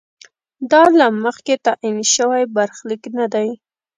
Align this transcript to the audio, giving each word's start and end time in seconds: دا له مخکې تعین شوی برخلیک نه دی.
دا 0.71 0.83
له 0.99 1.07
مخکې 1.23 1.53
تعین 1.65 1.97
شوی 2.15 2.43
برخلیک 2.55 3.03
نه 3.17 3.25
دی. 3.33 3.49